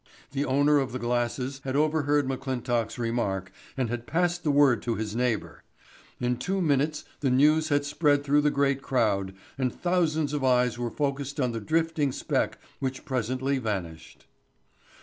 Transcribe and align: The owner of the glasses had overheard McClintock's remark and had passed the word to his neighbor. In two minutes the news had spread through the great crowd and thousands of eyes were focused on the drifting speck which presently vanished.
The 0.31 0.45
owner 0.45 0.79
of 0.79 0.93
the 0.93 0.97
glasses 0.97 1.61
had 1.63 1.75
overheard 1.75 2.25
McClintock's 2.27 2.97
remark 2.97 3.51
and 3.77 3.87
had 3.91 4.07
passed 4.07 4.43
the 4.43 4.49
word 4.49 4.81
to 4.81 4.95
his 4.95 5.15
neighbor. 5.15 5.61
In 6.19 6.37
two 6.37 6.59
minutes 6.59 7.05
the 7.19 7.29
news 7.29 7.69
had 7.69 7.85
spread 7.85 8.23
through 8.23 8.41
the 8.41 8.49
great 8.49 8.81
crowd 8.81 9.35
and 9.59 9.71
thousands 9.71 10.33
of 10.33 10.43
eyes 10.43 10.79
were 10.79 10.89
focused 10.89 11.39
on 11.39 11.51
the 11.51 11.61
drifting 11.61 12.11
speck 12.11 12.57
which 12.79 13.05
presently 13.05 13.59
vanished. 13.59 14.25